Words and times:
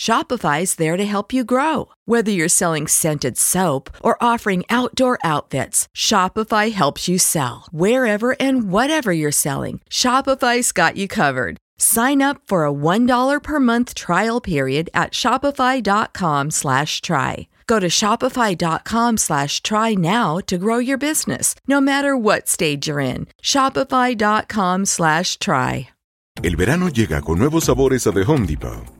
Shopify's 0.00 0.76
there 0.76 0.96
to 0.96 1.04
help 1.04 1.30
you 1.30 1.44
grow. 1.44 1.92
Whether 2.06 2.30
you're 2.30 2.48
selling 2.48 2.86
scented 2.86 3.36
soap 3.36 3.90
or 4.02 4.16
offering 4.22 4.64
outdoor 4.70 5.18
outfits, 5.22 5.88
Shopify 5.94 6.72
helps 6.72 7.06
you 7.06 7.18
sell. 7.18 7.66
Wherever 7.70 8.34
and 8.40 8.72
whatever 8.72 9.12
you're 9.12 9.30
selling, 9.30 9.82
Shopify's 9.90 10.72
got 10.72 10.96
you 10.96 11.06
covered. 11.06 11.58
Sign 11.76 12.22
up 12.22 12.40
for 12.46 12.64
a 12.64 12.72
$1 12.72 13.42
per 13.42 13.60
month 13.60 13.94
trial 13.94 14.40
period 14.40 14.88
at 14.94 15.10
shopify.com 15.12 16.50
slash 16.50 17.02
try. 17.02 17.48
Go 17.66 17.78
to 17.78 17.88
shopify.com 17.88 19.18
slash 19.18 19.60
try 19.60 19.92
now 19.92 20.38
to 20.46 20.56
grow 20.56 20.78
your 20.78 20.98
business, 20.98 21.54
no 21.68 21.78
matter 21.78 22.16
what 22.16 22.48
stage 22.48 22.88
you're 22.88 23.00
in. 23.00 23.26
Shopify.com 23.42 24.86
slash 24.86 25.38
try. 25.38 25.90
El 26.42 26.56
verano 26.56 26.88
llega 26.88 27.20
con 27.20 27.38
nuevos 27.38 27.64
sabores 27.64 28.06
a 28.06 28.12
The 28.12 28.24
Home 28.24 28.46
Depot. 28.46 28.99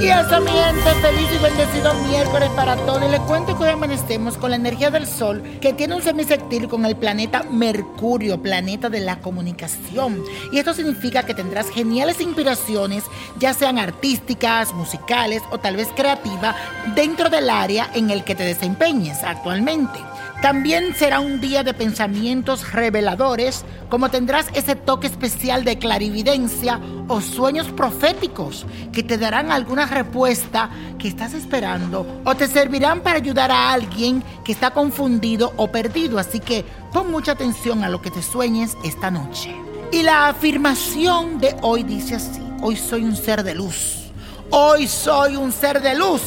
Y 0.00 0.08
eso, 0.08 0.40
mi 0.40 0.50
gente, 0.50 0.90
feliz 1.00 1.28
y 1.32 1.42
bendecido 1.42 1.94
miércoles 2.08 2.50
para 2.56 2.76
todos. 2.76 3.02
Y 3.06 3.10
les 3.10 3.20
cuento 3.20 3.56
que 3.56 3.64
hoy 3.64 3.70
amanecemos 3.70 4.36
con 4.36 4.50
la 4.50 4.56
energía 4.56 4.90
del 4.90 5.06
Sol, 5.06 5.42
que 5.60 5.72
tiene 5.72 5.94
un 5.94 6.02
semisectil 6.02 6.68
con 6.68 6.84
el 6.84 6.96
planeta 6.96 7.44
Mercurio, 7.44 8.42
planeta 8.42 8.88
de 8.88 9.00
la 9.00 9.20
comunicación. 9.20 10.22
Y 10.52 10.58
esto 10.58 10.74
significa 10.74 11.22
que 11.22 11.34
tendrás 11.34 11.70
geniales 11.70 12.20
inspiraciones, 12.20 13.04
ya 13.38 13.54
sean 13.54 13.78
artísticas, 13.78 14.72
musicales 14.74 15.42
o 15.50 15.58
tal 15.58 15.76
vez 15.76 15.88
creativas, 15.94 16.56
dentro 16.94 17.30
del 17.30 17.48
área 17.48 17.88
en 17.94 18.10
el 18.10 18.24
que 18.24 18.34
te 18.34 18.42
desempeñes 18.42 19.22
actualmente. 19.22 19.98
También 20.44 20.94
será 20.94 21.20
un 21.20 21.40
día 21.40 21.62
de 21.62 21.72
pensamientos 21.72 22.70
reveladores, 22.70 23.64
como 23.88 24.10
tendrás 24.10 24.48
ese 24.52 24.76
toque 24.76 25.06
especial 25.06 25.64
de 25.64 25.78
clarividencia 25.78 26.78
o 27.08 27.22
sueños 27.22 27.68
proféticos 27.68 28.66
que 28.92 29.02
te 29.02 29.16
darán 29.16 29.50
alguna 29.50 29.86
respuesta 29.86 30.68
que 30.98 31.08
estás 31.08 31.32
esperando 31.32 32.20
o 32.26 32.34
te 32.34 32.46
servirán 32.46 33.00
para 33.00 33.16
ayudar 33.16 33.50
a 33.50 33.72
alguien 33.72 34.22
que 34.44 34.52
está 34.52 34.72
confundido 34.72 35.54
o 35.56 35.72
perdido. 35.72 36.18
Así 36.18 36.40
que 36.40 36.62
pon 36.92 37.10
mucha 37.10 37.32
atención 37.32 37.82
a 37.82 37.88
lo 37.88 38.02
que 38.02 38.10
te 38.10 38.20
sueñes 38.20 38.76
esta 38.84 39.10
noche. 39.10 39.56
Y 39.92 40.02
la 40.02 40.28
afirmación 40.28 41.38
de 41.38 41.56
hoy 41.62 41.84
dice 41.84 42.16
así, 42.16 42.42
hoy 42.60 42.76
soy 42.76 43.02
un 43.04 43.16
ser 43.16 43.44
de 43.44 43.54
luz. 43.54 44.12
Hoy 44.50 44.88
soy 44.88 45.36
un 45.36 45.52
ser 45.52 45.80
de 45.80 45.94
luz. 45.94 46.20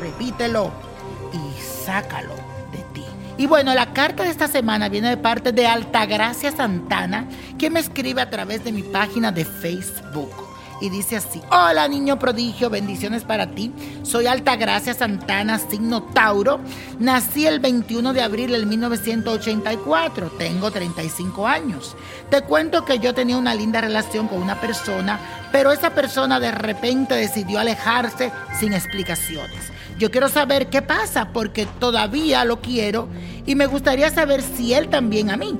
Repítelo 0.00 0.70
y 1.34 1.84
sácalo 1.84 2.47
y 3.38 3.46
bueno, 3.46 3.72
la 3.72 3.92
carta 3.92 4.24
de 4.24 4.30
esta 4.30 4.48
semana 4.48 4.88
viene 4.88 5.10
de 5.10 5.16
parte 5.16 5.52
de 5.52 5.64
Altagracia 5.64 6.50
Santana, 6.50 7.28
que 7.56 7.70
me 7.70 7.78
escribe 7.78 8.20
a 8.20 8.28
través 8.28 8.64
de 8.64 8.72
mi 8.72 8.82
página 8.82 9.30
de 9.30 9.44
Facebook. 9.44 10.47
Y 10.80 10.90
dice 10.90 11.16
así, 11.16 11.40
hola 11.50 11.88
niño 11.88 12.18
prodigio, 12.18 12.70
bendiciones 12.70 13.24
para 13.24 13.48
ti. 13.48 13.72
Soy 14.02 14.26
Altagracia 14.26 14.94
Santana, 14.94 15.58
signo 15.58 16.02
Tauro. 16.02 16.60
Nací 16.98 17.46
el 17.46 17.58
21 17.58 18.12
de 18.12 18.22
abril 18.22 18.52
del 18.52 18.66
1984, 18.66 20.32
tengo 20.38 20.70
35 20.70 21.46
años. 21.46 21.96
Te 22.30 22.42
cuento 22.42 22.84
que 22.84 23.00
yo 23.00 23.12
tenía 23.14 23.36
una 23.36 23.54
linda 23.54 23.80
relación 23.80 24.28
con 24.28 24.40
una 24.40 24.60
persona, 24.60 25.18
pero 25.50 25.72
esa 25.72 25.90
persona 25.90 26.38
de 26.38 26.52
repente 26.52 27.14
decidió 27.14 27.58
alejarse 27.58 28.30
sin 28.60 28.72
explicaciones. 28.72 29.72
Yo 29.98 30.12
quiero 30.12 30.28
saber 30.28 30.68
qué 30.68 30.80
pasa 30.80 31.32
porque 31.32 31.66
todavía 31.66 32.44
lo 32.44 32.60
quiero 32.60 33.08
y 33.46 33.56
me 33.56 33.66
gustaría 33.66 34.10
saber 34.10 34.42
si 34.42 34.72
él 34.74 34.88
también 34.88 35.30
a 35.30 35.36
mí. 35.36 35.58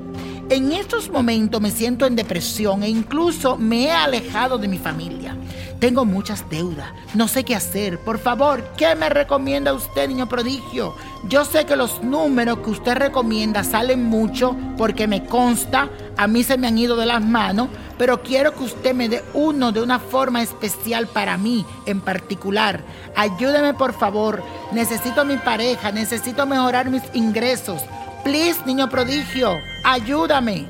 En 0.51 0.71
estos 0.71 1.11
momentos 1.11 1.61
me 1.61 1.69
siento 1.69 2.07
en 2.07 2.15
depresión 2.15 2.81
e 2.81 2.89
incluso 2.89 3.55
me 3.55 3.83
he 3.83 3.91
alejado 3.91 4.57
de 4.57 4.67
mi 4.67 4.79
familia. 4.79 5.37
Tengo 5.77 6.05
muchas 6.05 6.49
deudas, 6.49 6.91
no 7.13 7.27
sé 7.27 7.43
qué 7.43 7.55
hacer. 7.55 7.99
Por 7.99 8.17
favor, 8.17 8.63
¿qué 8.75 8.95
me 8.95 9.09
recomienda 9.09 9.73
usted, 9.73 10.07
niño 10.07 10.27
prodigio? 10.27 10.95
Yo 11.27 11.45
sé 11.45 11.65
que 11.65 11.75
los 11.75 12.01
números 12.01 12.59
que 12.59 12.71
usted 12.71 12.95
recomienda 12.95 13.63
salen 13.63 14.03
mucho 14.03 14.55
porque 14.75 15.05
me 15.05 15.23
consta, 15.23 15.87
a 16.17 16.25
mí 16.25 16.43
se 16.43 16.57
me 16.57 16.65
han 16.65 16.79
ido 16.79 16.95
de 16.95 17.05
las 17.05 17.23
manos, 17.23 17.69
pero 17.99 18.23
quiero 18.23 18.55
que 18.55 18.63
usted 18.63 18.95
me 18.95 19.07
dé 19.07 19.23
uno 19.35 19.71
de 19.71 19.83
una 19.83 19.99
forma 19.99 20.41
especial 20.41 21.05
para 21.05 21.37
mí 21.37 21.63
en 21.85 22.01
particular. 22.01 22.83
Ayúdeme 23.15 23.75
por 23.75 23.93
favor, 23.93 24.41
necesito 24.71 25.21
a 25.21 25.25
mi 25.25 25.37
pareja, 25.37 25.91
necesito 25.91 26.47
mejorar 26.47 26.89
mis 26.89 27.03
ingresos. 27.13 27.83
Please, 28.29 28.63
niño 28.63 28.87
prodigio, 28.87 29.57
ayúdame. 29.83 30.67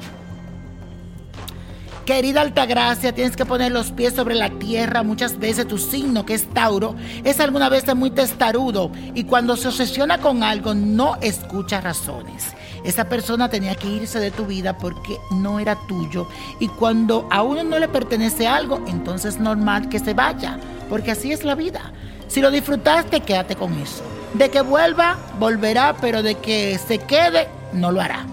Querida 2.05 2.39
Altagracia, 2.39 3.13
tienes 3.13 3.35
que 3.35 3.45
poner 3.45 3.73
los 3.73 3.91
pies 3.91 4.13
sobre 4.13 4.33
la 4.33 4.49
tierra. 4.49 5.03
Muchas 5.03 5.37
veces 5.37 5.67
tu 5.67 5.77
signo, 5.77 6.25
que 6.25 6.35
es 6.35 6.47
Tauro, 6.53 6.95
es 7.25 7.41
alguna 7.41 7.67
vez 7.67 7.93
muy 7.97 8.11
testarudo 8.11 8.93
y 9.13 9.25
cuando 9.25 9.57
se 9.57 9.67
obsesiona 9.67 10.19
con 10.19 10.41
algo 10.41 10.73
no 10.73 11.17
escucha 11.17 11.81
razones. 11.81 12.45
Esa 12.85 13.09
persona 13.09 13.49
tenía 13.49 13.75
que 13.75 13.89
irse 13.89 14.21
de 14.21 14.31
tu 14.31 14.45
vida 14.45 14.77
porque 14.77 15.17
no 15.29 15.59
era 15.59 15.75
tuyo 15.85 16.29
y 16.61 16.69
cuando 16.69 17.27
a 17.29 17.43
uno 17.43 17.65
no 17.65 17.77
le 17.77 17.89
pertenece 17.89 18.47
algo, 18.47 18.81
entonces 18.87 19.35
es 19.35 19.41
normal 19.41 19.89
que 19.89 19.99
se 19.99 20.13
vaya, 20.13 20.61
porque 20.87 21.11
así 21.11 21.33
es 21.33 21.43
la 21.43 21.55
vida. 21.55 21.91
Si 22.29 22.39
lo 22.39 22.51
disfrutaste, 22.51 23.19
quédate 23.19 23.57
con 23.57 23.73
eso. 23.73 24.18
De 24.33 24.49
que 24.49 24.61
vuelva, 24.61 25.17
volverá, 25.39 25.95
pero 25.99 26.21
de 26.21 26.35
que 26.35 26.77
se 26.77 26.99
quede, 26.99 27.47
no 27.73 27.91
lo 27.91 28.01
hará. 28.01 28.25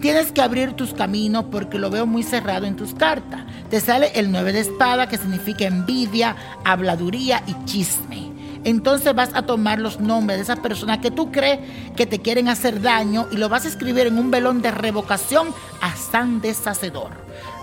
Tienes 0.00 0.32
que 0.32 0.40
abrir 0.40 0.72
tus 0.72 0.94
caminos 0.94 1.46
porque 1.50 1.78
lo 1.78 1.90
veo 1.90 2.06
muy 2.06 2.22
cerrado 2.22 2.66
en 2.66 2.76
tus 2.76 2.94
cartas. 2.94 3.42
Te 3.68 3.80
sale 3.80 4.12
el 4.14 4.30
9 4.32 4.52
de 4.52 4.60
espada 4.60 5.08
que 5.08 5.18
significa 5.18 5.66
envidia, 5.66 6.36
habladuría 6.64 7.42
y 7.46 7.54
chisme. 7.64 8.30
Entonces 8.64 9.14
vas 9.14 9.30
a 9.34 9.42
tomar 9.42 9.78
los 9.78 10.00
nombres 10.00 10.38
de 10.38 10.42
esas 10.42 10.58
personas 10.58 10.98
que 10.98 11.10
tú 11.10 11.32
crees 11.32 11.60
que 11.96 12.06
te 12.06 12.18
quieren 12.18 12.48
hacer 12.48 12.82
daño 12.82 13.26
y 13.30 13.36
lo 13.36 13.48
vas 13.48 13.64
a 13.64 13.68
escribir 13.68 14.06
en 14.06 14.18
un 14.18 14.30
velón 14.30 14.60
de 14.60 14.70
revocación 14.70 15.48
a 15.80 15.94
San 15.96 16.40
Deshacedor. 16.40 17.10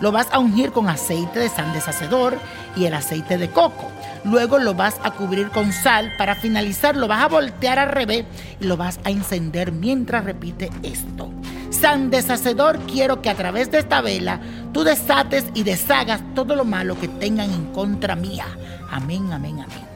Lo 0.01 0.11
vas 0.11 0.27
a 0.31 0.39
ungir 0.39 0.71
con 0.71 0.89
aceite 0.89 1.39
de 1.39 1.49
san 1.49 1.73
deshacedor 1.73 2.37
y 2.75 2.85
el 2.85 2.93
aceite 2.93 3.37
de 3.37 3.49
coco. 3.49 3.91
Luego 4.23 4.59
lo 4.59 4.73
vas 4.73 4.99
a 5.03 5.11
cubrir 5.11 5.49
con 5.49 5.71
sal. 5.71 6.13
Para 6.17 6.35
finalizar 6.35 6.95
lo 6.95 7.07
vas 7.07 7.23
a 7.23 7.27
voltear 7.27 7.79
al 7.79 7.89
revés 7.89 8.25
y 8.59 8.65
lo 8.65 8.77
vas 8.77 8.99
a 9.03 9.09
encender 9.09 9.71
mientras 9.71 10.25
repite 10.25 10.69
esto. 10.83 11.31
San 11.69 12.09
deshacedor, 12.09 12.79
quiero 12.87 13.21
que 13.21 13.29
a 13.29 13.35
través 13.35 13.71
de 13.71 13.79
esta 13.79 14.01
vela 14.01 14.39
tú 14.73 14.83
desates 14.83 15.45
y 15.53 15.63
deshagas 15.63 16.21
todo 16.33 16.55
lo 16.55 16.65
malo 16.65 16.99
que 16.99 17.07
tengan 17.07 17.51
en 17.51 17.65
contra 17.73 18.15
mía. 18.15 18.45
Amén, 18.91 19.31
amén, 19.31 19.59
amén. 19.61 19.87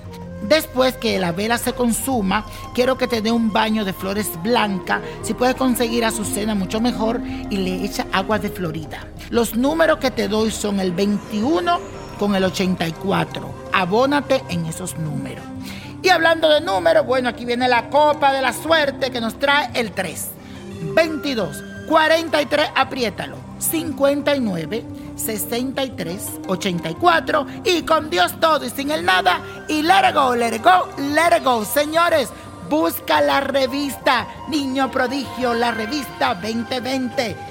Después 0.47 0.95
que 0.97 1.19
la 1.19 1.31
vela 1.31 1.57
se 1.57 1.73
consuma, 1.73 2.45
quiero 2.73 2.97
que 2.97 3.07
te 3.07 3.21
dé 3.21 3.31
un 3.31 3.53
baño 3.53 3.85
de 3.85 3.93
flores 3.93 4.29
blancas. 4.43 5.01
Si 5.21 5.33
puedes 5.33 5.55
conseguir 5.55 6.03
azucena, 6.03 6.55
mucho 6.55 6.81
mejor. 6.81 7.21
Y 7.49 7.57
le 7.57 7.85
echa 7.85 8.07
agua 8.11 8.39
de 8.39 8.49
Florida. 8.49 8.99
Los 9.31 9.55
números 9.55 9.99
que 9.99 10.11
te 10.11 10.27
doy 10.27 10.51
son 10.51 10.81
el 10.81 10.91
21 10.91 11.79
con 12.19 12.35
el 12.35 12.43
84. 12.43 13.69
Abónate 13.71 14.43
en 14.49 14.65
esos 14.65 14.97
números. 14.97 15.45
Y 16.03 16.09
hablando 16.09 16.49
de 16.49 16.59
números, 16.59 17.05
bueno, 17.05 17.29
aquí 17.29 17.45
viene 17.45 17.69
la 17.69 17.89
copa 17.89 18.33
de 18.33 18.41
la 18.41 18.51
suerte 18.51 19.09
que 19.09 19.21
nos 19.21 19.39
trae 19.39 19.69
el 19.73 19.93
3. 19.93 20.31
22, 20.95 21.63
43, 21.87 22.71
apriétalo. 22.75 23.37
59, 23.59 24.83
63, 25.15 26.31
84 26.47 27.47
y 27.63 27.83
con 27.83 28.09
Dios 28.09 28.37
todo 28.41 28.65
y 28.65 28.69
sin 28.69 28.91
el 28.91 29.05
nada 29.05 29.39
y 29.69 29.81
let 29.81 30.09
it 30.09 30.15
go, 30.15 30.35
let 30.35 30.57
go, 30.61 30.89
let 30.97 31.37
it 31.37 31.43
go. 31.45 31.63
Señores, 31.63 32.27
busca 32.69 33.21
la 33.21 33.39
revista 33.39 34.27
Niño 34.49 34.91
Prodigio, 34.91 35.53
la 35.53 35.71
revista 35.71 36.33
2020 36.33 37.50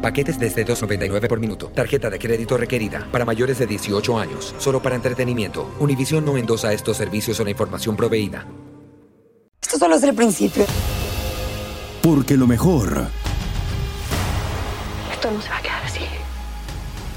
Paquetes 0.00 0.38
desde 0.38 0.66
2.99 0.66 1.28
por 1.28 1.40
minuto. 1.40 1.70
Tarjeta 1.74 2.08
de 2.08 2.18
crédito 2.18 2.56
requerida 2.56 3.06
para 3.12 3.24
mayores 3.24 3.58
de 3.58 3.66
18 3.66 4.18
años. 4.18 4.54
Solo 4.58 4.80
para 4.80 4.96
entretenimiento. 4.96 5.74
Univision 5.78 6.24
no 6.24 6.36
endosa 6.36 6.72
estos 6.72 6.96
servicios 6.96 7.38
o 7.40 7.44
la 7.44 7.50
información 7.50 7.96
proveída. 7.96 8.46
Esto 9.60 9.78
solo 9.78 9.96
es 9.96 10.02
el 10.02 10.14
principio. 10.14 10.64
Porque 12.02 12.36
lo 12.36 12.46
mejor. 12.46 13.08
Esto 15.12 15.30
no 15.30 15.42
se 15.42 15.50
va 15.50 15.58
a 15.58 15.62
quedar 15.62 15.84
así. 15.84 16.00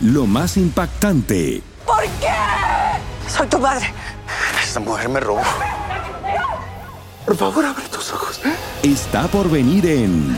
Lo 0.02 0.26
más 0.26 0.58
impactante. 0.58 1.62
¿Por 1.86 2.04
qué? 2.04 3.30
Soy 3.30 3.48
tu 3.48 3.62
padre. 3.62 3.86
Esta 4.62 4.82
mujer 4.82 5.08
me 5.08 5.20
robó. 5.22 5.42
Por 7.26 7.38
favor, 7.38 7.66
abre 7.66 7.88
tus 7.88 8.12
ojos. 8.12 8.42
Está 8.84 9.28
por 9.30 9.50
venir 9.50 9.86
en. 9.86 10.38